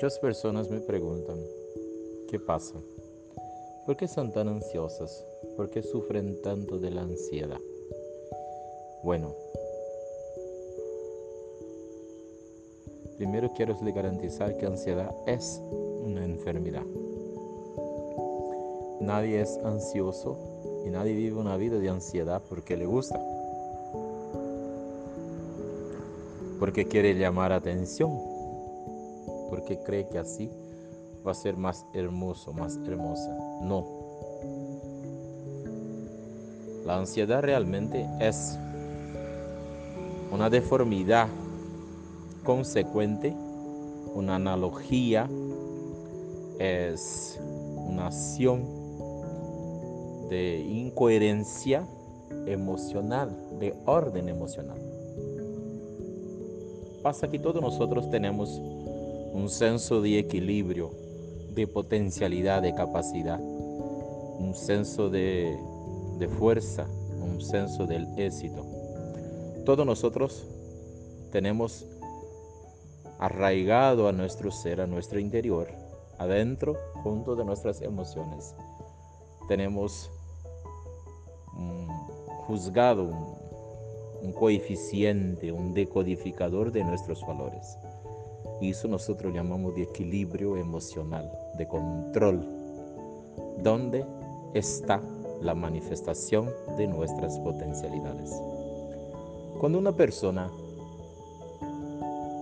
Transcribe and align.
Muchas 0.00 0.18
personas 0.18 0.70
me 0.70 0.80
preguntan, 0.80 1.36
¿qué 2.26 2.40
pasa? 2.40 2.72
¿Por 3.84 3.98
qué 3.98 4.08
son 4.08 4.32
tan 4.32 4.48
ansiosas? 4.48 5.26
¿Por 5.58 5.68
qué 5.68 5.82
sufren 5.82 6.40
tanto 6.40 6.78
de 6.78 6.90
la 6.90 7.02
ansiedad? 7.02 7.60
Bueno, 9.02 9.34
primero 13.18 13.52
quiero 13.52 13.76
garantizar 13.94 14.56
que 14.56 14.64
ansiedad 14.64 15.14
es 15.26 15.60
una 16.02 16.24
enfermedad. 16.24 16.86
Nadie 19.02 19.42
es 19.42 19.58
ansioso 19.58 20.38
y 20.86 20.88
nadie 20.88 21.12
vive 21.12 21.36
una 21.36 21.58
vida 21.58 21.78
de 21.78 21.90
ansiedad 21.90 22.40
porque 22.48 22.74
le 22.78 22.86
gusta. 22.86 23.20
Porque 26.58 26.86
quiere 26.86 27.12
llamar 27.18 27.52
atención. 27.52 28.39
Porque 29.50 29.78
cree 29.80 30.08
que 30.08 30.18
así 30.18 30.50
va 31.26 31.32
a 31.32 31.34
ser 31.34 31.56
más 31.56 31.84
hermoso, 31.92 32.52
más 32.52 32.78
hermosa. 32.86 33.36
No. 33.62 33.84
La 36.86 36.96
ansiedad 36.96 37.42
realmente 37.42 38.08
es 38.20 38.58
una 40.32 40.48
deformidad 40.48 41.28
consecuente, 42.44 43.34
una 44.14 44.36
analogía, 44.36 45.28
es 46.58 47.38
una 47.86 48.06
acción 48.06 48.64
de 50.30 50.60
incoherencia 50.60 51.86
emocional, 52.46 53.36
de 53.58 53.74
orden 53.86 54.28
emocional. 54.28 54.78
Pasa 57.02 57.28
que 57.28 57.38
todos 57.38 57.60
nosotros 57.60 58.10
tenemos 58.10 58.60
un 59.32 59.48
senso 59.48 60.00
de 60.00 60.18
equilibrio, 60.18 60.90
de 61.54 61.66
potencialidad, 61.66 62.62
de 62.62 62.74
capacidad, 62.74 63.40
un 63.40 64.54
senso 64.54 65.10
de, 65.10 65.58
de 66.18 66.28
fuerza, 66.28 66.86
un 67.20 67.40
senso 67.40 67.86
del 67.86 68.06
éxito. 68.18 68.66
Todos 69.64 69.84
nosotros 69.86 70.46
tenemos 71.30 71.86
arraigado 73.18 74.08
a 74.08 74.12
nuestro 74.12 74.50
ser, 74.50 74.80
a 74.80 74.86
nuestro 74.86 75.20
interior, 75.20 75.68
adentro, 76.18 76.76
junto 77.02 77.36
de 77.36 77.44
nuestras 77.44 77.82
emociones. 77.82 78.54
Tenemos 79.48 80.10
juzgado, 82.46 83.04
un, 84.22 84.32
coeficiente, 84.32 85.52
un 85.52 85.72
decodificador 85.72 86.72
de 86.72 86.82
nuestros 86.84 87.24
valores. 87.26 87.78
Y 88.60 88.70
eso 88.70 88.88
nosotros 88.88 89.32
llamamos 89.34 89.74
de 89.74 89.82
equilibrio 89.82 90.56
emocional, 90.56 91.30
de 91.56 91.66
control, 91.66 92.46
donde 93.62 94.04
está 94.54 95.00
la 95.40 95.54
manifestación 95.54 96.50
de 96.76 96.86
nuestras 96.86 97.38
potencialidades. 97.38 98.30
Cuando 99.58 99.78
una 99.78 99.92
persona 99.92 100.50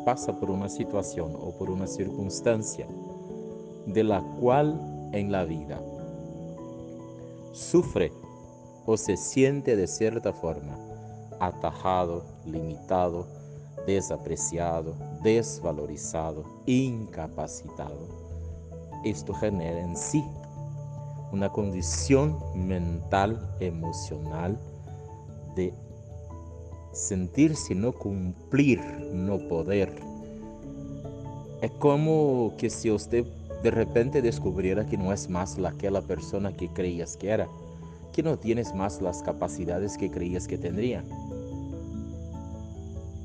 pasa 0.04 0.34
por 0.34 0.50
una 0.50 0.68
situación 0.68 1.36
o 1.38 1.52
por 1.56 1.70
una 1.70 1.86
circunstancia 1.86 2.86
de 3.86 4.04
la 4.04 4.22
cual 4.40 5.10
en 5.12 5.30
la 5.30 5.44
vida 5.44 5.80
sufre 7.52 8.12
o 8.86 8.96
se 8.96 9.16
siente 9.16 9.76
de 9.76 9.86
cierta 9.86 10.32
forma 10.32 10.78
atajado, 11.40 12.24
limitado, 12.44 13.26
desapreciado, 13.86 14.94
desvalorizado, 15.22 16.44
incapacitado. 16.66 17.98
Esto 19.04 19.34
genera 19.34 19.80
en 19.80 19.96
sí 19.96 20.24
una 21.32 21.50
condición 21.50 22.38
mental, 22.54 23.54
emocional 23.60 24.58
de 25.54 25.72
sentirse 26.92 27.74
no 27.74 27.92
cumplir, 27.92 28.80
no 29.12 29.38
poder. 29.48 29.94
Es 31.60 31.70
como 31.72 32.54
que 32.56 32.70
si 32.70 32.90
usted 32.90 33.26
de 33.62 33.70
repente 33.70 34.22
descubriera 34.22 34.86
que 34.86 34.96
no 34.96 35.12
es 35.12 35.28
más 35.28 35.58
la 35.58 35.72
persona 36.02 36.52
que 36.52 36.68
creías 36.68 37.16
que 37.16 37.30
era 37.30 37.48
que 38.18 38.22
no 38.24 38.36
tienes 38.36 38.74
más 38.74 39.00
las 39.00 39.22
capacidades 39.22 39.96
que 39.96 40.10
creías 40.10 40.48
que 40.48 40.58
tendría, 40.58 41.04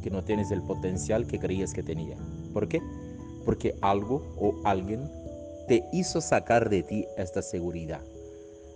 que 0.04 0.12
no 0.12 0.24
tienes 0.24 0.52
el 0.52 0.62
potencial 0.62 1.26
que 1.26 1.40
creías 1.40 1.74
que 1.74 1.82
tenía. 1.82 2.18
¿Por 2.54 2.68
qué? 2.68 2.82
Porque 3.46 3.76
algo 3.82 4.22
o 4.38 4.54
alguien 4.64 5.10
te 5.68 5.86
hizo 5.94 6.22
sacar 6.22 6.70
de 6.70 6.84
ti 6.84 7.08
esta 7.18 7.42
seguridad, 7.42 8.02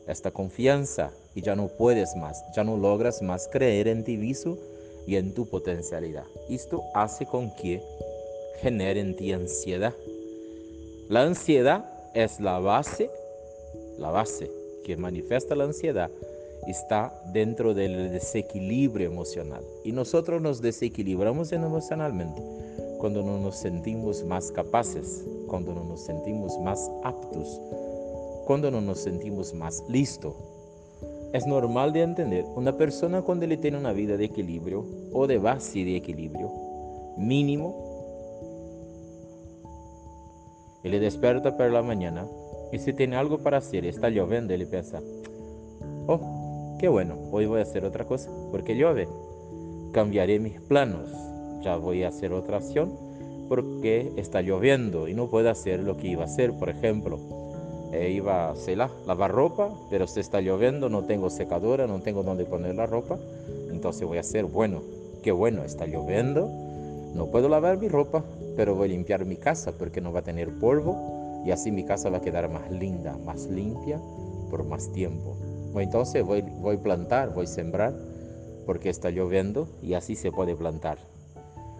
esta 0.08 0.32
confianza 0.32 1.12
y 1.36 1.42
ya 1.42 1.56
no 1.56 1.68
puedes 1.68 2.16
más, 2.16 2.42
ya 2.56 2.64
no 2.64 2.78
logras 2.78 3.22
más 3.22 3.48
creer 3.52 3.88
en 3.88 4.04
ti 4.04 4.18
mismo 4.18 4.58
y 5.06 5.18
en 5.18 5.34
tu 5.34 5.48
potencialidad. 5.48 6.26
Esto 6.50 6.84
hace 6.96 7.26
con 7.26 7.54
que 7.56 7.84
genere 8.62 9.02
en 9.02 9.16
ti 9.16 9.34
ansiedad. 9.34 9.94
La 11.10 11.24
ansiedad 11.24 11.86
es 12.14 12.40
la 12.40 12.60
base, 12.60 13.10
la 13.98 14.10
base 14.12 14.50
que 14.86 14.98
manifiesta 14.98 15.56
la 15.56 15.66
ansiedad 15.66 16.10
está 16.68 17.14
dentro 17.32 17.74
del 17.74 18.12
desequilibrio 18.12 19.08
emocional. 19.08 19.64
Y 19.84 19.92
nosotros 19.92 20.42
nos 20.42 20.62
desequilibramos 20.62 21.52
emocionalmente 21.52 22.42
cuando 22.98 23.24
no 23.24 23.38
nos 23.40 23.58
sentimos 23.58 24.24
más 24.26 24.52
capaces, 24.52 25.26
cuando 25.48 25.74
no 25.74 25.84
nos 25.84 26.02
sentimos 26.02 26.58
más 26.60 26.92
aptos, 27.04 27.62
cuando 28.46 28.72
no 28.72 28.82
nos 28.82 29.00
sentimos 29.00 29.54
más 29.54 29.84
listos. 29.88 30.36
Es 31.34 31.46
normal 31.46 31.94
de 31.94 32.02
entender, 32.02 32.46
una 32.56 32.78
persona 32.78 33.22
cuando 33.22 33.46
le 33.46 33.58
tiene 33.58 33.78
una 33.78 33.94
vida 33.94 34.18
de 34.18 34.26
equilibrio 34.26 34.86
o 35.14 35.28
de 35.28 35.38
base 35.38 35.84
de 35.84 35.98
equilibrio 35.98 36.52
mínimo, 37.18 37.88
y 40.84 40.90
le 40.90 41.00
despierta 41.00 41.58
por 41.58 41.72
la 41.72 41.82
mañana 41.82 42.26
y 42.72 42.80
si 42.80 42.94
tiene 42.94 43.16
algo 43.16 43.40
para 43.40 43.58
hacer 43.58 43.86
está 43.86 44.10
lloviendo, 44.10 44.54
él 44.54 44.68
piensa, 44.68 45.02
qué 46.80 46.88
bueno, 46.88 47.16
hoy 47.32 47.46
voy 47.46 47.60
a 47.60 47.64
hacer 47.64 47.86
otra 47.86 48.06
cosa, 48.06 48.30
porque 48.52 48.76
llueve. 48.76 49.08
Cambiaré 49.92 50.40
mis 50.40 50.60
planos, 50.62 51.10
ya 51.64 51.78
voy 51.78 52.04
a 52.04 52.10
hacer 52.10 52.34
otra 52.34 52.58
acción 52.58 53.08
porque 53.48 54.12
está 54.18 54.42
lloviendo 54.42 55.08
y 55.08 55.14
no 55.14 55.28
puedo 55.28 55.50
hacer 55.50 55.82
lo 55.82 55.98
que 55.98 56.08
iba 56.08 56.24
a 56.24 56.26
hacer, 56.26 56.54
por 56.54 56.70
ejemplo. 56.70 57.20
Eh, 57.94 58.12
iba 58.12 58.52
a 58.52 58.56
la, 58.76 58.92
lavar 59.06 59.32
ropa, 59.32 59.74
pero 59.90 60.08
se 60.08 60.20
está 60.20 60.42
lloviendo, 60.42 60.90
no 60.90 61.06
tengo 61.06 61.30
secadora, 61.30 61.88
no 61.88 62.02
tengo 62.02 62.24
dónde 62.24 62.46
poner 62.46 62.76
la 62.76 62.86
ropa. 62.86 63.18
Entonces 63.72 64.06
voy 64.06 64.18
a 64.18 64.22
hacer, 64.22 64.46
bueno, 64.46 64.82
qué 65.24 65.32
bueno, 65.32 65.64
está 65.64 65.86
lloviendo, 65.86 66.50
no 67.16 67.28
puedo 67.28 67.48
lavar 67.48 67.78
mi 67.78 67.88
ropa, 67.88 68.24
pero 68.56 68.76
voy 68.76 68.90
a 68.90 68.92
limpiar 68.92 69.26
mi 69.26 69.38
casa 69.38 69.72
porque 69.78 70.02
no 70.02 70.12
va 70.12 70.20
a 70.20 70.24
tener 70.24 70.60
polvo 70.60 71.44
y 71.46 71.52
así 71.52 71.72
mi 71.72 71.86
casa 71.86 72.10
va 72.10 72.18
a 72.18 72.22
quedar 72.22 72.50
más 72.50 72.70
linda, 72.72 73.18
más 73.26 73.48
limpia 73.48 74.02
por 74.50 74.66
más 74.66 74.92
tiempo. 74.92 75.47
Entonces 75.80 76.24
voy, 76.26 76.42
voy 76.42 76.78
plantar, 76.78 77.34
voy 77.34 77.48
sembrar 77.48 77.94
porque 78.66 78.90
está 78.90 79.10
lloviendo 79.10 79.68
y 79.82 79.94
así 79.94 80.16
se 80.16 80.32
puede 80.32 80.56
plantar. 80.56 80.98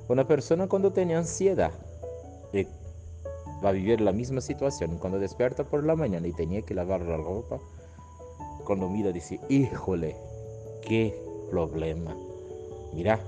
Una 0.08 0.28
persona 0.28 0.68
cuando 0.68 0.92
tiene 0.92 1.16
ansiedad 1.16 1.72
eh, 2.54 2.68
va 3.64 3.70
a 3.70 3.74
vivir 3.74 4.00
la 4.02 4.14
misma 4.14 4.42
situación. 4.42 4.98
Cuando 4.98 5.20
despierta 5.20 5.64
por 5.64 5.84
la 5.84 5.96
mañana 5.96 6.28
y 6.28 6.34
tenía 6.34 6.62
que 6.62 6.74
lavar 6.74 7.02
la 7.02 7.18
ropa, 7.18 7.60
cuando 8.66 8.90
mira 8.90 9.12
dice, 9.12 9.40
híjole, 9.50 10.16
qué 10.82 11.20
problema. 11.50 12.16
Mira, 12.94 13.20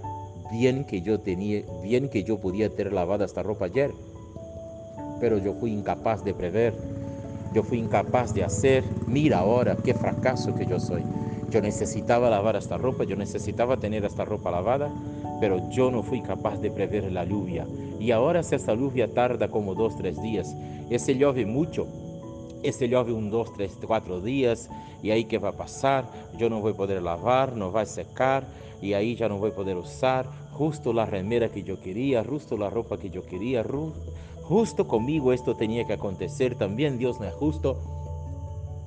bien 0.51 0.86
que 0.86 1.01
yo 1.01 1.19
tenía, 1.19 1.63
bien 1.81 2.10
que 2.10 2.24
yo 2.24 2.39
podía 2.39 2.74
tener 2.74 2.94
lavada 2.94 3.25
esta 3.25 3.44
ropa 3.44 3.65
ayer 3.65 3.92
pero 5.19 5.38
yo 5.38 5.54
fui 5.54 5.72
incapaz 5.72 6.24
de 6.24 6.33
prever, 6.33 6.74
yo 7.54 7.63
fui 7.63 7.80
incapaz 7.80 8.34
de 8.34 8.44
hacer. 8.44 8.84
Mira 9.07 9.40
ahora 9.40 9.75
qué 9.75 9.94
fracaso 9.94 10.56
que 10.56 10.66
yo 10.66 10.80
soy. 10.80 11.04
Yo 11.50 11.62
necesitaba 11.62 12.30
lavar 12.30 12.56
esta 12.56 12.78
ropa, 12.78 13.04
yo 13.04 13.16
necesitaba 13.16 13.78
tener 13.78 14.06
esta 14.06 14.24
ropa 14.24 14.51
lavada, 14.51 14.92
pero 15.42 15.69
yo 15.72 15.90
no 15.90 16.04
fui 16.04 16.22
capaz 16.22 16.57
de 16.60 16.69
prever 16.69 17.12
la 17.12 17.25
lluvia. 17.25 17.66
Y 18.00 18.12
ahora 18.12 18.44
si 18.44 18.56
esta 18.56 18.75
lluvia 18.75 19.13
tarda 19.13 19.50
como 19.50 19.74
dos, 19.74 19.98
tres 19.98 20.22
días, 20.22 20.56
ese 20.92 21.16
llueve 21.16 21.46
mucho, 21.46 21.88
ese 22.62 22.88
llueve 22.88 23.13
un 23.13 23.31
dos, 23.31 23.51
tres, 23.54 23.72
cuatro 23.86 24.22
días, 24.22 24.69
y 25.01 25.10
ahí 25.10 25.25
qué 25.25 25.40
va 25.40 25.50
a 25.50 25.57
pasar, 25.57 26.06
yo 26.38 26.50
no 26.50 26.62
voy 26.62 26.74
a 26.74 26.78
poder 26.78 27.01
lavar, 27.01 27.56
no 27.56 27.72
va 27.72 27.81
a 27.81 27.86
secar, 27.86 28.44
y 28.81 28.94
ahí 28.94 29.16
ya 29.16 29.28
no 29.28 29.40
voy 29.40 29.50
a 29.50 29.56
poder 29.56 29.75
usar 29.78 30.28
justo 30.51 30.94
la 30.94 31.06
remera 31.06 31.50
que 31.50 31.63
yo 31.63 31.80
quería, 31.80 32.24
justo 32.24 32.57
la 32.57 32.69
ropa 32.69 32.98
que 32.98 33.10
yo 33.10 33.25
quería, 33.25 33.63
justo 34.50 34.88
conmigo 34.88 35.31
esto 35.31 35.56
tenía 35.56 35.86
que 35.86 35.94
acontecer, 35.94 36.56
también 36.56 36.98
Dios 36.98 37.19
no 37.19 37.28
es 37.28 37.36
justo. 37.36 37.78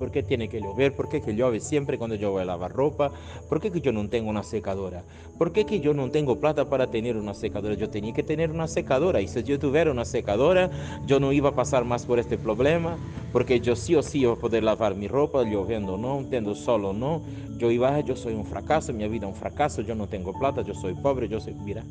¿Por 0.01 0.11
qué 0.11 0.25
tiene 0.25 0.49
que 0.49 0.61
llover? 0.61 0.97
¿Por 0.97 1.09
qué 1.09 1.23
que 1.23 1.33
llueve 1.33 1.61
siempre 1.61 1.97
cuando 1.97 2.17
yo 2.17 2.33
voy 2.33 2.43
a 2.43 2.45
lavar 2.45 2.73
ropa? 2.73 3.13
¿Por 3.49 3.61
qué 3.61 3.71
que 3.71 3.81
yo 3.81 3.93
no 3.93 4.09
tengo 4.09 4.29
una 4.29 4.43
secadora? 4.43 5.05
¿Por 5.39 5.53
qué 5.53 5.65
que 5.65 5.79
yo 5.79 5.95
no 5.95 6.11
tengo 6.11 6.41
plata 6.41 6.69
para 6.69 6.89
tener 6.89 7.17
una 7.17 7.33
secadora? 7.33 7.77
Yo 7.77 7.89
tenía 7.89 8.13
que 8.13 8.25
tener 8.25 8.51
una 8.51 8.67
secadora 8.67 9.21
y 9.21 9.29
si 9.29 9.45
yo 9.45 9.61
tuviera 9.61 9.93
una 9.93 10.05
secadora, 10.05 10.69
yo 11.07 11.21
no 11.21 11.33
iba 11.33 11.51
a 11.51 11.55
pasar 11.55 11.85
más 11.85 12.05
por 12.05 12.19
este 12.19 12.37
problema, 12.37 12.97
porque 13.33 13.61
yo 13.61 13.77
sí 13.77 13.95
o 13.95 14.03
sí 14.03 14.23
iba 14.23 14.33
a 14.33 14.37
poder 14.37 14.65
lavar 14.65 14.97
mi 14.97 15.07
ropa, 15.07 15.45
lloviendo 15.45 15.97
no, 15.97 16.17
teniendo 16.25 16.57
solo 16.57 16.93
no. 16.93 17.23
Yo 17.59 17.71
iba, 17.71 18.01
yo 18.01 18.17
soy 18.17 18.35
un 18.35 18.45
fracaso, 18.45 18.93
mi 18.93 19.07
vida 19.07 19.29
es 19.29 19.33
un 19.33 19.39
fracaso, 19.39 19.83
yo 19.83 19.95
no 19.95 20.09
tengo 20.09 20.33
plata, 20.37 20.63
yo 20.63 20.75
soy 20.75 20.95
pobre, 20.95 21.29
yo 21.29 21.39
soy... 21.39 21.55
Mira, 21.55 21.85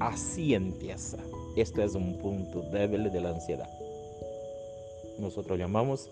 así 0.00 0.52
empieza. 0.52 1.18
Esto 1.56 1.82
es 1.82 1.94
un 1.94 2.18
punto 2.18 2.62
débil 2.70 3.10
de 3.10 3.20
la 3.20 3.30
ansiedad. 3.30 3.68
Nosotros 5.18 5.58
llamamos 5.58 6.08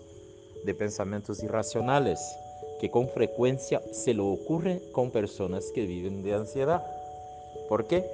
de 0.65 0.73
pensamientos 0.73 1.41
irracionales, 1.41 2.19
que 2.79 2.91
con 2.91 3.07
frecuencia 3.09 3.81
se 3.91 4.13
lo 4.13 4.27
ocurre 4.27 4.81
con 4.91 5.11
personas 5.11 5.71
que 5.73 5.85
viven 5.85 6.23
de 6.23 6.33
ansiedad. 6.33 6.83
¿Por 7.67 7.87
qué? 7.87 8.05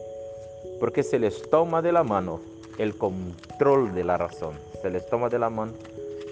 Porque 0.79 1.03
se 1.03 1.19
les 1.19 1.49
toma 1.49 1.81
de 1.81 1.91
la 1.91 2.03
mano 2.03 2.41
el 2.77 2.95
control 2.97 3.93
de 3.93 4.03
la 4.03 4.17
razón, 4.17 4.55
se 4.81 4.89
les 4.89 5.05
toma 5.07 5.29
de 5.29 5.39
la 5.39 5.49
mano 5.49 5.73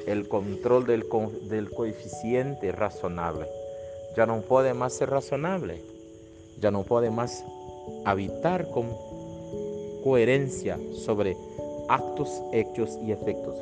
el 0.05 0.27
control 0.27 0.85
del, 0.85 1.05
del 1.49 1.69
coeficiente 1.71 2.71
razonable. 2.71 3.47
Ya 4.15 4.25
no 4.25 4.41
puede 4.41 4.73
más 4.73 4.93
ser 4.93 5.09
razonable, 5.09 5.81
ya 6.59 6.71
no 6.71 6.83
puede 6.83 7.09
más 7.09 7.43
habitar 8.05 8.69
con 8.69 8.89
coherencia 10.03 10.79
sobre 10.93 11.37
actos, 11.87 12.41
hechos 12.51 12.97
y 13.05 13.11
efectos. 13.11 13.55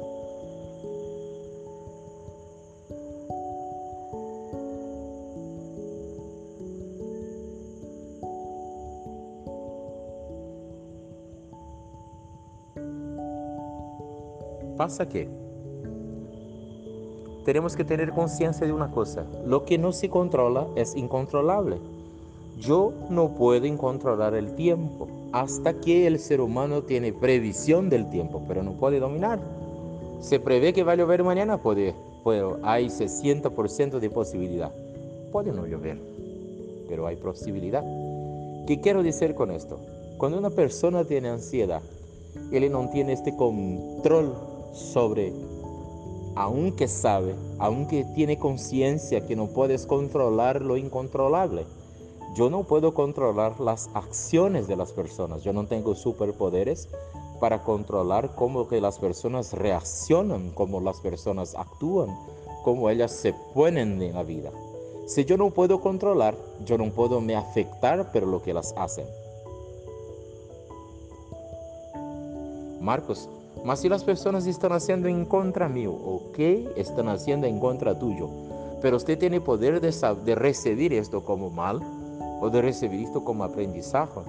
Pasa 14.78 15.08
que 15.08 15.30
tenemos 17.46 17.76
que 17.76 17.84
tener 17.84 18.12
conciencia 18.12 18.66
de 18.66 18.74
una 18.74 18.90
cosa, 18.90 19.26
lo 19.46 19.64
que 19.64 19.78
no 19.78 19.92
se 19.92 20.10
controla 20.10 20.68
es 20.76 20.96
incontrolable. 20.96 21.78
Yo 22.58 22.92
no 23.10 23.36
puedo 23.36 23.78
controlar 23.78 24.34
el 24.34 24.56
tiempo 24.56 25.21
hasta 25.32 25.80
que 25.80 26.08
el 26.08 26.20
ser 26.20 26.42
humano 26.42 26.84
tiene 26.84 27.14
previsión 27.14 27.90
del 27.90 28.10
tiempo, 28.10 28.42
pero 28.48 28.64
no 28.64 28.74
puede 28.74 29.00
dominar. 29.00 29.40
Se 30.20 30.40
prevé 30.40 30.74
que 30.74 30.84
va 30.84 30.94
a 30.94 30.96
llover 30.96 31.24
mañana, 31.24 31.58
puede, 31.58 31.96
puede 32.24 32.44
hay 32.64 32.88
60% 32.88 34.00
de 34.00 34.10
posibilidad. 34.10 34.72
Puede 35.32 35.52
no 35.52 35.66
llover, 35.66 35.98
pero 36.88 37.08
hay 37.08 37.16
posibilidad. 37.16 37.84
¿Qué 38.68 38.82
quiero 38.82 39.04
decir 39.04 39.34
con 39.34 39.52
esto? 39.52 39.80
Cuando 40.18 40.38
una 40.38 40.50
persona 40.50 41.06
tiene 41.06 41.30
ansiedad, 41.30 41.82
él 42.52 42.72
no 42.72 42.90
tiene 42.90 43.14
este 43.14 43.36
control 43.36 44.34
sobre, 44.74 45.34
aunque 46.36 46.88
sabe, 46.88 47.34
aunque 47.58 48.06
tiene 48.14 48.38
conciencia 48.38 49.26
que 49.26 49.36
no 49.36 49.48
puedes 49.48 49.86
controlar 49.86 50.62
lo 50.62 50.78
incontrolable 50.78 51.66
yo 52.34 52.50
no 52.50 52.64
puedo 52.64 52.94
controlar 52.94 53.60
las 53.60 53.90
acciones 53.94 54.68
de 54.68 54.78
las 54.78 54.94
personas. 54.94 55.44
Yo 55.44 55.52
no 55.52 55.66
tengo 55.66 55.96
superpoderes 55.96 56.88
para 57.40 57.64
controlar 57.64 58.36
cómo 58.36 58.68
que 58.68 58.80
las 58.80 59.00
personas 59.00 59.54
reaccionan, 59.54 60.52
cómo 60.52 60.80
las 60.80 61.00
personas 61.02 61.56
actúan, 61.56 62.16
cómo 62.64 62.90
ellas 62.90 63.12
se 63.12 63.34
ponen 63.54 64.02
en 64.02 64.14
la 64.14 64.24
vida. 64.24 64.52
Si 65.08 65.26
yo 65.26 65.36
no 65.36 65.50
puedo 65.50 65.82
controlar, 65.82 66.36
yo 66.64 66.78
no 66.78 66.90
puedo 66.92 67.20
me 67.20 67.36
afectar 67.36 68.12
por 68.12 68.24
lo 68.24 68.42
que 68.42 68.54
las 68.54 68.74
hacen. 68.78 69.08
Marcos, 72.80 73.28
mas 73.66 73.82
si 73.82 73.90
las 73.90 74.04
personas 74.04 74.48
están 74.48 74.72
haciendo 74.72 75.08
en 75.08 75.26
contra 75.26 75.68
mío, 75.68 75.92
ok, 75.92 76.40
están 76.78 77.10
haciendo 77.10 77.46
en 77.46 77.60
contra 77.60 77.98
tuyo, 78.00 78.30
pero 78.82 78.98
usted 78.98 79.20
tiene 79.20 79.42
poder 79.42 79.82
de, 79.82 79.92
de 80.24 80.36
recibir 80.36 80.94
esto 80.94 81.24
como 81.24 81.50
mal 81.50 81.82
o 82.42 82.50
de 82.50 82.62
recibir 82.62 83.06
esto 83.06 83.24
como 83.24 83.44
aprendizaje, 83.44 84.20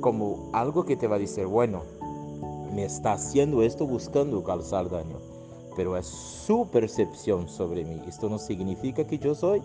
como 0.00 0.50
algo 0.52 0.84
que 0.84 0.96
te 0.96 1.06
va 1.06 1.16
a 1.16 1.20
decir, 1.20 1.46
bueno, 1.46 1.82
me 2.74 2.84
está 2.84 3.12
haciendo 3.12 3.62
esto 3.62 3.86
buscando 3.86 4.42
causar 4.42 4.90
daño, 4.90 5.16
pero 5.76 5.96
es 5.96 6.06
su 6.06 6.68
percepción 6.68 7.48
sobre 7.48 7.84
mí. 7.84 8.02
Esto 8.06 8.28
no 8.28 8.38
significa 8.38 9.06
que 9.06 9.18
yo 9.18 9.34
soy, 9.34 9.62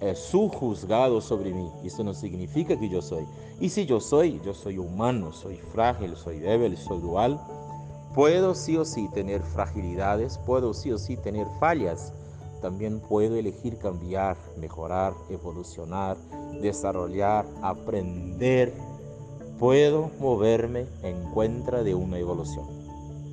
es 0.00 0.18
su 0.18 0.48
juzgado 0.48 1.20
sobre 1.20 1.52
mí. 1.52 1.70
Esto 1.82 2.04
no 2.04 2.14
significa 2.14 2.78
que 2.78 2.88
yo 2.88 3.02
soy. 3.02 3.26
Y 3.60 3.68
si 3.68 3.86
yo 3.86 4.00
soy, 4.00 4.40
yo 4.44 4.54
soy 4.54 4.78
humano, 4.78 5.32
soy 5.32 5.56
frágil, 5.56 6.16
soy 6.16 6.38
débil, 6.38 6.76
soy 6.76 7.00
dual. 7.00 7.40
Puedo 8.14 8.54
sí 8.54 8.76
o 8.76 8.84
sí 8.84 9.08
tener 9.12 9.42
fragilidades, 9.42 10.38
puedo 10.38 10.72
sí 10.72 10.92
o 10.92 10.98
sí 10.98 11.16
tener 11.16 11.48
fallas, 11.58 12.12
también 12.64 12.98
puedo 12.98 13.36
elegir 13.36 13.76
cambiar, 13.76 14.38
mejorar, 14.56 15.12
evolucionar, 15.28 16.16
desarrollar, 16.62 17.44
aprender. 17.60 18.72
Puedo 19.58 20.10
moverme 20.18 20.86
en 21.02 21.30
contra 21.34 21.82
de 21.82 21.94
una 21.94 22.18
evolución. 22.18 22.64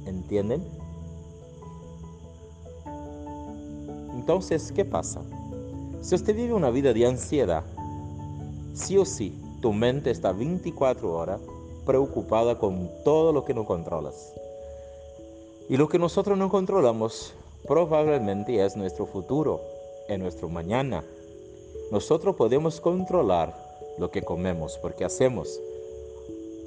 ¿Entienden? 0.06 0.68
Entonces, 4.16 4.70
¿qué 4.74 4.84
pasa? 4.84 5.22
Si 6.02 6.14
usted 6.14 6.36
vive 6.36 6.54
una 6.54 6.70
vida 6.70 6.92
de 6.92 7.08
ansiedad, 7.08 7.64
sí 8.74 8.98
o 8.98 9.06
sí, 9.06 9.42
tu 9.62 9.72
mente 9.72 10.12
está 10.12 10.34
24 10.34 11.10
horas 11.10 11.40
preocupada 11.86 12.60
con 12.60 12.90
todo 13.06 13.32
lo 13.32 13.46
que 13.46 13.54
no 13.54 13.66
controlas. 13.66 14.34
Y 15.70 15.78
lo 15.78 15.88
que 15.88 16.00
nosotros 16.00 16.38
no 16.38 16.50
controlamos 16.50 17.34
probablemente 17.72 18.66
es 18.66 18.76
nuestro 18.76 19.06
futuro, 19.06 19.62
en 20.10 20.20
nuestro 20.20 20.50
mañana. 20.50 21.06
Nosotros 21.90 22.36
podemos 22.36 22.82
controlar 22.82 23.56
lo 23.98 24.12
que 24.12 24.24
comemos, 24.24 24.78
porque 24.78 25.06
hacemos, 25.06 25.58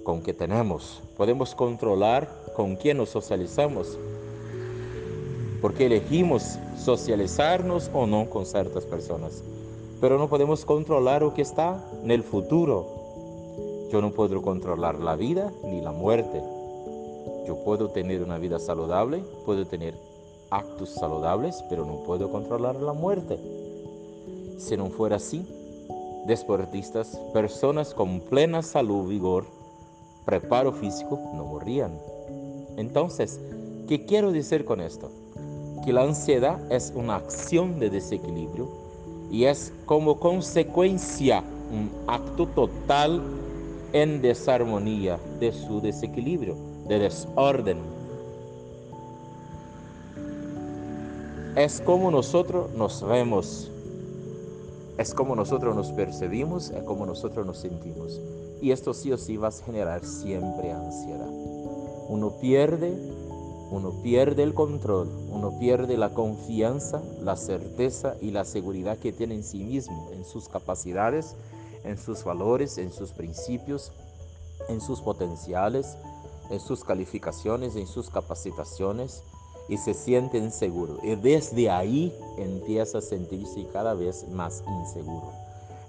con 0.03 0.23
que 0.23 0.33
tenemos. 0.33 1.03
Podemos 1.19 1.55
controlar 1.55 2.27
con 2.57 2.77
quién 2.77 2.97
nos 2.97 3.11
socializamos, 3.11 3.99
porque 5.61 5.85
elegimos 5.85 6.59
socializarnos 6.79 7.91
o 7.93 8.07
no 8.07 8.31
con 8.31 8.47
ciertas 8.47 8.87
personas. 8.87 9.43
Pero 10.01 10.17
no 10.17 10.31
podemos 10.31 10.65
controlar 10.65 11.21
lo 11.21 11.35
que 11.35 11.43
está 11.43 11.85
en 12.03 12.13
el 12.13 12.23
futuro. 12.23 12.87
Yo 13.93 14.01
no 14.01 14.11
puedo 14.11 14.41
controlar 14.41 14.99
la 15.01 15.17
vida 15.17 15.53
ni 15.65 15.83
la 15.83 15.93
muerte. 15.93 16.43
Yo 17.47 17.63
puedo 17.63 17.91
tener 17.91 18.23
una 18.23 18.39
vida 18.39 18.59
saludable, 18.59 19.23
puedo 19.45 19.67
tener 19.67 20.14
actos 20.55 20.91
saludables, 20.91 21.63
pero 21.69 21.85
no 21.85 22.03
puedo 22.05 22.31
controlar 22.31 22.77
la 22.77 22.93
muerte. 22.93 23.39
Si 24.59 24.77
no 24.77 24.87
fuera 24.87 25.17
así, 25.17 25.47
deportistas, 26.27 27.19
personas 27.33 27.93
con 27.93 28.21
plena 28.21 28.63
salud, 28.63 29.09
vigor, 29.09 29.47
preparo 30.25 30.73
físico, 30.73 31.19
no 31.35 31.45
morían. 31.45 31.93
Entonces, 32.77 33.41
¿qué 33.89 34.05
quiero 34.07 34.33
decir 34.33 34.65
con 34.65 34.81
esto? 34.81 35.11
Que 35.85 35.93
la 35.93 36.03
ansiedad 36.03 36.61
es 36.73 36.93
una 36.95 37.17
acción 37.17 37.79
de 37.79 37.91
desequilibrio 37.91 38.69
y 39.31 39.45
es 39.45 39.73
como 39.87 40.19
consecuencia 40.19 41.43
un 41.71 41.91
acto 42.07 42.47
total 42.47 43.23
en 43.93 44.23
desarmonía 44.23 45.19
de 45.41 45.53
su 45.53 45.81
desequilibrio, 45.81 46.57
de 46.89 46.99
desorden, 47.01 47.79
Es 51.57 51.81
como 51.81 52.11
nosotros 52.11 52.73
nos 52.75 53.07
vemos, 53.07 53.71
es 54.99 55.15
como 55.15 55.37
nosotros 55.37 55.77
nos 55.77 55.93
percibimos, 55.93 56.71
es 56.71 56.83
como 56.83 57.07
nosotros 57.07 57.47
nos 57.47 57.59
sentimos. 57.59 58.21
Y 58.61 58.73
esto 58.73 58.93
sí 58.93 59.13
o 59.13 59.17
sí 59.17 59.37
va 59.37 59.49
a 59.49 59.53
generar 59.53 60.05
siempre 60.05 60.73
ansiedad. 60.73 61.31
Uno 62.09 62.33
pierde, 62.41 62.93
uno 63.71 63.93
pierde 64.03 64.43
el 64.43 64.53
control, 64.53 65.09
uno 65.31 65.57
pierde 65.61 65.97
la 65.97 66.13
confianza, 66.13 67.01
la 67.21 67.37
certeza 67.37 68.17
y 68.21 68.33
la 68.33 68.45
seguridad 68.45 68.99
que 68.99 69.13
tiene 69.13 69.37
en 69.37 69.45
sí 69.45 69.63
mismo, 69.63 70.11
en 70.13 70.25
sus 70.25 70.49
capacidades, 70.49 71.37
en 71.85 71.99
sus 71.99 72.25
valores, 72.25 72.79
en 72.79 72.91
sus 72.91 73.13
principios, 73.13 73.93
en 74.69 74.81
sus 74.81 75.01
potenciales, 75.01 75.99
en 76.51 76.59
sus 76.59 76.83
calificaciones, 76.83 77.77
en 77.77 77.87
sus 77.87 78.11
capacitaciones 78.11 79.23
y 79.69 79.77
se 79.77 79.95
siente 79.95 80.39
inseguro. 80.39 80.99
Y 81.03 81.15
desde 81.17 81.71
ahí 81.71 82.15
empieza 82.39 82.99
a 82.99 83.03
sentirse 83.03 83.67
cada 83.73 83.95
vez 83.95 84.27
más 84.29 84.63
inseguro. 84.81 85.33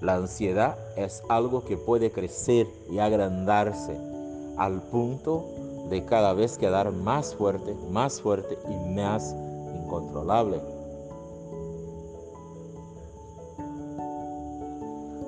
La 0.02 0.16
ansiedad 0.16 0.78
es 0.98 1.24
algo 1.30 1.64
que 1.64 1.78
puede 1.78 2.12
crecer 2.12 2.68
y 2.90 3.00
agrandarse 3.00 3.98
al 4.58 4.82
punto 4.82 5.46
de 5.90 6.04
cada 6.06 6.34
vez 6.34 6.58
quedar 6.58 6.92
más 6.92 7.36
fuerte, 7.36 7.76
más 7.92 8.22
fuerte 8.22 8.58
y 8.70 8.90
más 8.94 9.36
incontrolable. 9.76 10.62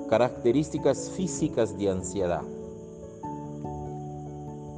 Características 0.08 1.10
físicas 1.10 1.76
de 1.76 1.90
ansiedad. 1.90 2.42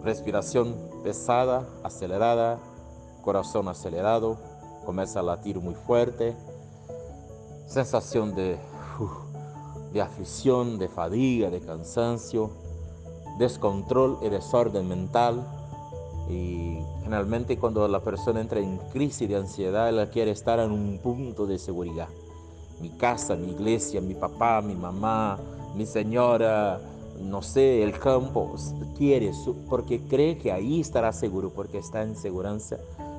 Respiración 0.03 0.75
pesada, 1.05 1.69
acelerada, 1.83 2.59
corazón 3.21 3.69
acelerado, 3.69 4.39
comienza 4.85 5.21
a 5.21 5.23
latir 5.23 5.61
muy 5.61 5.75
fuerte, 5.75 6.35
sensación 7.67 8.35
de, 8.35 8.59
de 9.93 10.01
aflicción, 10.01 10.79
de 10.79 10.89
fatiga, 10.89 11.51
de 11.51 11.61
cansancio, 11.61 12.51
descontrol 13.39 14.19
y 14.23 14.29
desorden 14.29 14.89
mental. 14.89 15.47
Y 16.29 16.79
generalmente 17.03 17.59
cuando 17.59 17.87
la 17.89 18.01
persona 18.01 18.41
entra 18.41 18.61
en 18.61 18.79
crisis 18.93 19.29
de 19.29 19.37
ansiedad, 19.37 19.89
ella 19.89 20.11
quiere 20.11 20.31
estar 20.31 20.61
en 20.61 20.71
un 20.71 20.99
punto 20.99 21.47
de 21.47 21.59
seguridad. 21.59 22.09
Mi 22.81 22.91
casa, 22.91 23.37
mi 23.37 23.51
iglesia, 23.51 24.01
mi 24.01 24.15
papá, 24.15 24.63
mi 24.63 24.75
mamá, 24.75 25.39
mi 25.75 25.87
señora, 25.87 26.81
no 27.21 27.43
sé, 27.43 27.83
el 27.83 27.99
campo, 27.99 28.55
quiere, 28.97 29.33
porque 29.69 30.01
cree 30.01 30.39
que 30.39 30.53
ahí 30.53 30.81
estará 30.81 31.13
seguro, 31.13 31.51
porque 31.51 31.79
está 31.79 32.03
en 32.03 32.17
seguridad, 32.17 32.59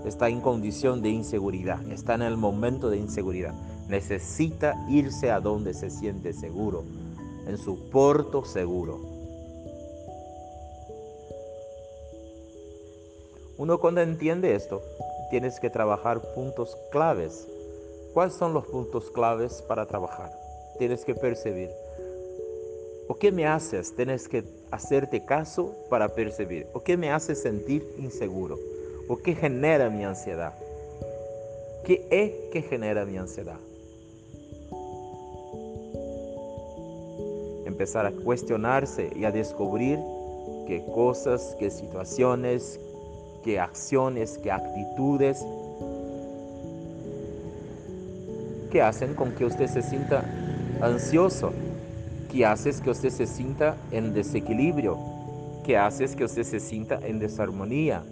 está 0.05 0.29
en 0.29 0.41
condición 0.41 1.01
de 1.01 1.09
inseguridad, 1.09 1.85
está 1.91 2.15
en 2.15 2.23
el 2.23 2.37
momento 2.37 2.89
de 2.89 2.97
inseguridad. 2.97 3.53
Necesita 3.87 4.75
irse 4.89 5.31
a 5.31 5.39
donde 5.39 5.73
se 5.73 5.89
siente 5.89 6.33
seguro, 6.33 6.83
en 7.47 7.57
su 7.57 7.89
puerto 7.89 8.45
seguro. 8.45 8.99
Uno 13.57 13.79
cuando 13.79 14.01
entiende 14.01 14.55
esto, 14.55 14.81
tienes 15.29 15.59
que 15.59 15.69
trabajar 15.69 16.21
puntos 16.33 16.77
claves. 16.91 17.47
¿Cuáles 18.13 18.33
son 18.35 18.53
los 18.53 18.65
puntos 18.65 19.11
claves 19.11 19.61
para 19.67 19.85
trabajar? 19.85 20.31
Tienes 20.79 21.05
que 21.05 21.13
percibir 21.15 21.69
¿O 23.11 23.15
qué 23.15 23.29
me 23.29 23.45
haces? 23.45 23.93
Tienes 23.93 24.29
que 24.29 24.45
hacerte 24.71 25.25
caso 25.25 25.75
para 25.89 26.15
percibir. 26.15 26.67
¿O 26.71 26.81
qué 26.81 26.95
me 26.95 27.11
hace 27.11 27.35
sentir 27.35 27.85
inseguro? 27.97 28.57
¿O 29.11 29.17
qué 29.17 29.35
genera 29.35 29.89
mi 29.89 30.05
ansiedad? 30.05 30.53
¿Qué 31.83 32.07
es 32.09 32.31
que 32.49 32.61
genera 32.61 33.03
mi 33.03 33.17
ansiedad? 33.17 33.57
Empezar 37.65 38.05
a 38.05 38.11
cuestionarse 38.13 39.11
y 39.13 39.25
a 39.25 39.31
descubrir 39.31 39.99
qué 40.65 40.85
cosas, 40.95 41.57
qué 41.59 41.69
situaciones, 41.69 42.79
qué 43.43 43.59
acciones, 43.59 44.37
qué 44.41 44.49
actitudes 44.49 45.45
que 48.71 48.81
hacen 48.81 49.13
con 49.13 49.33
que 49.33 49.43
usted 49.43 49.67
se 49.67 49.81
sienta 49.81 50.23
ansioso 50.79 51.51
que 52.31 52.45
haces 52.45 52.79
que 52.79 52.91
usted 52.91 53.09
se 53.09 53.27
sienta 53.27 53.75
en 53.91 54.13
desequilibrio, 54.13 54.97
que 55.65 55.77
haces 55.77 56.15
que 56.15 56.23
usted 56.23 56.43
se 56.43 56.61
sienta 56.61 56.97
en 57.05 57.19
desarmonía. 57.19 58.05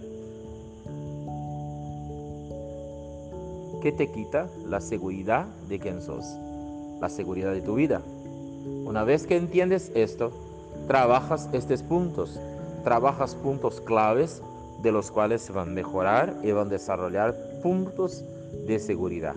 ¿Qué 3.80 3.92
te 3.92 4.10
quita 4.10 4.48
la 4.66 4.80
seguridad 4.80 5.46
de 5.68 5.78
quién 5.78 6.02
sos? 6.02 6.24
La 7.00 7.08
seguridad 7.08 7.52
de 7.52 7.62
tu 7.62 7.74
vida. 7.74 8.02
Una 8.84 9.04
vez 9.04 9.26
que 9.26 9.36
entiendes 9.36 9.90
esto, 9.94 10.32
trabajas 10.86 11.48
estos 11.52 11.82
puntos, 11.82 12.38
trabajas 12.84 13.34
puntos 13.34 13.80
claves 13.80 14.42
de 14.82 14.92
los 14.92 15.10
cuales 15.10 15.42
se 15.42 15.52
van 15.52 15.70
a 15.70 15.72
mejorar 15.72 16.36
y 16.42 16.52
van 16.52 16.68
a 16.68 16.70
desarrollar 16.70 17.34
puntos 17.62 18.24
de 18.66 18.78
seguridad. 18.78 19.34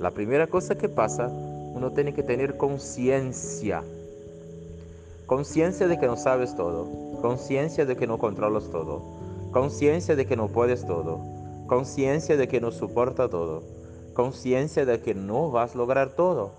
La 0.00 0.10
primera 0.10 0.46
cosa 0.46 0.76
que 0.76 0.88
pasa, 0.88 1.28
uno 1.28 1.92
tiene 1.92 2.14
que 2.14 2.22
tener 2.22 2.56
conciencia 2.56 3.82
Conciencia 5.28 5.86
de 5.86 5.98
que 5.98 6.06
no 6.06 6.16
sabes 6.16 6.56
todo. 6.56 6.88
Conciencia 7.20 7.84
de 7.84 7.96
que 7.98 8.06
no 8.06 8.16
controlas 8.16 8.70
todo. 8.70 9.02
Conciencia 9.52 10.16
de 10.16 10.24
que 10.24 10.36
no 10.36 10.48
puedes 10.48 10.86
todo. 10.86 11.20
Conciencia 11.68 12.38
de 12.38 12.48
que 12.48 12.62
no 12.62 12.70
soporta 12.70 13.28
todo. 13.28 13.62
Conciencia 14.14 14.86
de 14.86 15.02
que 15.02 15.14
no 15.14 15.50
vas 15.50 15.74
a 15.74 15.78
lograr 15.78 16.12
todo. 16.16 16.52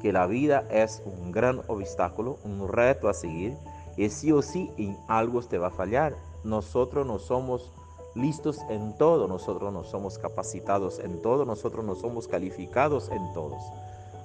Que 0.00 0.10
la 0.10 0.26
vida 0.26 0.64
es 0.70 1.02
un 1.04 1.32
gran 1.32 1.60
obstáculo, 1.68 2.38
un 2.44 2.66
reto 2.66 3.10
a 3.10 3.12
seguir. 3.12 3.58
Y 3.98 4.08
sí 4.08 4.32
o 4.32 4.40
sí 4.40 4.70
en 4.78 4.96
algo 5.06 5.42
te 5.42 5.58
va 5.58 5.66
a 5.66 5.70
fallar. 5.70 6.16
Nosotros 6.44 7.06
no 7.06 7.18
somos 7.18 7.70
listos 8.14 8.58
en 8.70 8.96
todo, 8.96 9.28
nosotros 9.28 9.70
no 9.70 9.84
somos 9.84 10.16
capacitados 10.16 10.98
en 10.98 11.20
todo, 11.20 11.44
nosotros 11.44 11.84
no 11.84 11.94
somos 11.94 12.26
calificados 12.26 13.10
en 13.10 13.34
todos. 13.34 13.62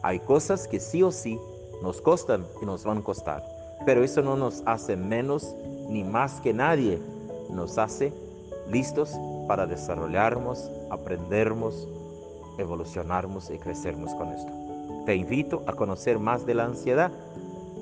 Hay 0.04 0.20
cosas 0.20 0.70
que 0.70 0.80
sí 0.80 1.04
o 1.04 1.12
sí 1.12 1.38
nos 1.84 2.00
costan 2.00 2.46
y 2.62 2.66
nos 2.66 2.86
van 2.86 3.00
a 3.00 3.04
costar. 3.04 3.44
Pero 3.86 4.06
eso 4.06 4.22
no 4.22 4.38
nos 4.38 4.64
hace 4.66 4.96
menos 4.96 5.54
ni 5.90 6.06
más 6.06 6.40
que 6.40 6.54
nadie. 6.54 7.02
Nos 7.50 7.78
hace 7.78 8.14
listos 8.70 9.12
para 9.48 9.66
desarrollarnos, 9.66 10.70
aprendernos, 10.90 11.88
evolucionarnos 12.58 13.50
y 13.50 13.58
crecernos 13.58 14.14
con 14.16 14.30
esto. 14.30 14.52
Te 15.06 15.16
invito 15.16 15.64
a 15.68 15.74
conocer 15.74 16.20
más 16.20 16.46
de 16.46 16.54
la 16.54 16.66
ansiedad. 16.66 17.12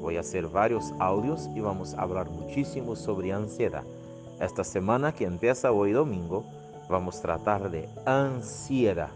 Voy 0.02 0.18
a 0.18 0.22
hacer 0.22 0.48
varios 0.48 0.94
audios 1.00 1.50
y 1.56 1.60
vamos 1.60 1.94
a 1.94 2.02
hablar 2.02 2.30
muchísimo 2.30 2.96
sobre 2.96 3.34
ansiedad. 3.34 3.84
Esta 4.40 4.64
semana 4.64 5.12
que 5.12 5.26
empieza 5.26 5.72
hoy 5.72 5.92
domingo, 5.92 6.46
vamos 6.90 7.18
a 7.20 7.22
tratar 7.24 7.70
de 7.72 7.90
ansiedad. 8.06 9.10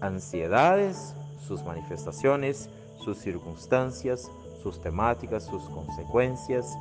Ansiedades, 0.00 1.14
sus 1.46 1.64
manifestaciones, 1.64 2.68
sus 3.02 3.18
circunstancias, 3.18 4.30
sus 4.62 4.80
temáticas, 4.80 5.44
sus 5.44 5.62
consecuencias 5.70 6.76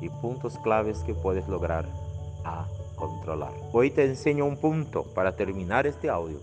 y 0.00 0.08
puntos 0.08 0.58
claves 0.58 1.00
que 1.00 1.14
puedes 1.14 1.46
lograr 1.48 1.84
a 2.44 2.66
controlar. 2.98 3.52
Hoy 3.72 3.90
te 3.90 4.04
enseño 4.04 4.44
un 4.44 4.56
punto 4.56 5.04
para 5.14 5.36
terminar 5.36 5.86
este 5.86 6.10
audio. 6.10 6.40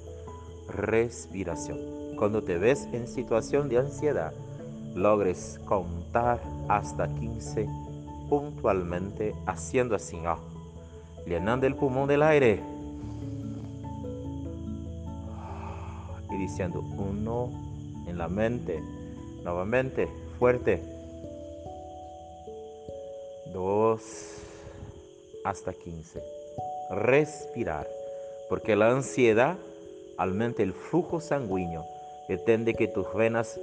Respiración. 0.68 2.16
Cuando 2.18 2.42
te 2.42 2.58
ves 2.58 2.88
en 2.94 3.08
situación 3.08 3.70
de 3.70 3.80
ansiedad, 3.80 4.34
logres 4.96 5.60
contar 5.66 6.40
hasta 6.70 7.08
15 7.08 7.68
puntualmente 8.30 9.36
haciendo 9.46 9.96
así, 9.96 10.18
ah, 10.26 10.40
llenando 11.28 11.68
el 11.68 11.76
pulmón 11.76 12.08
del 12.08 12.24
aire 12.24 12.64
y 16.32 16.38
diciendo 16.38 16.80
uno 16.80 17.52
en 18.08 18.18
la 18.18 18.28
mente, 18.28 18.82
nuevamente 19.44 20.08
fuerte. 20.40 20.82
Dos 23.54 24.36
hasta 25.44 25.74
15. 25.74 26.35
Respirar, 26.90 27.88
porque 28.50 28.76
la 28.76 28.92
ansiedad 28.92 29.58
aumenta 30.18 30.64
el 30.64 30.74
flujo 30.74 31.20
sanguíneo, 31.20 31.86
pretende 32.28 32.74
que 32.74 32.88
tus 32.88 33.14
venas 33.14 33.60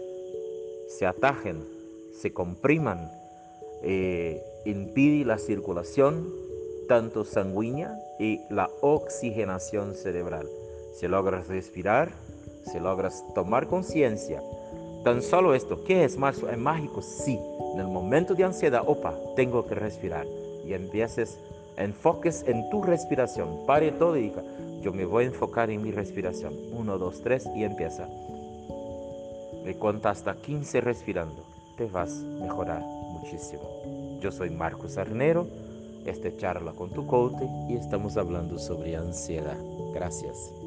se 0.89 1.07
atajen, 1.07 1.65
se 2.13 2.33
compriman, 2.33 3.11
eh, 3.83 4.43
impide 4.65 5.25
la 5.25 5.39
circulación 5.39 6.33
tanto 6.89 7.25
sanguínea 7.25 7.99
y 8.19 8.41
la 8.51 8.69
oxigenación 8.81 9.95
cerebral. 9.95 10.49
Si 10.95 11.09
logras 11.09 11.49
respirar, 11.49 12.13
si 12.71 12.79
logras 12.79 13.25
tomar 13.35 13.67
conciencia 13.67 14.43
Tan 15.05 15.21
solo 15.21 15.53
esto, 15.53 15.83
¿qué 15.83 16.05
es 16.05 16.17
más 16.17 16.41
es 16.45 16.59
mágico? 16.59 17.03
Sí, 17.03 17.37
en 17.75 17.81
el 17.81 17.89
momento 17.89 18.35
de 18.35 18.45
ansiedad, 18.45 18.85
opa, 18.87 19.19
tengo 19.35 19.67
que 19.67 19.75
respirar. 19.75 20.27
Y 20.65 20.75
empieces, 20.75 21.41
enfoques 21.77 22.45
en 22.47 22.69
tu 22.71 22.83
respiración. 22.83 23.67
Pare 23.67 23.93
todo 23.93 24.17
y 24.17 24.23
diga, 24.23 24.43
yo 24.83 24.93
me 24.93 25.05
voy 25.05 25.25
a 25.25 25.27
enfocar 25.29 25.71
en 25.71 25.83
mi 25.83 25.91
respiración. 25.91 26.55
Uno, 26.73 26.99
dos, 26.99 27.21
tres 27.23 27.49
y 27.55 27.65
empieza. 27.65 28.09
Me 29.65 29.75
cuenta 29.77 30.11
hasta 30.11 30.35
15 30.35 30.81
respirando. 30.81 31.45
Te 31.77 31.87
vas 31.87 32.13
a 32.13 32.43
mejorar 32.43 32.81
muchísimo. 32.81 33.63
Yo 34.21 34.33
soy 34.33 34.51
Marcos 34.51 34.99
Arnero. 34.99 35.47
Este 36.05 36.37
charla 36.37 36.73
con 36.73 36.91
tu 36.91 37.07
coach 37.07 37.41
y 37.69 37.77
estamos 37.77 38.17
hablando 38.17 38.59
sobre 38.59 38.97
ansiedad. 38.97 39.59
Gracias. 39.95 40.62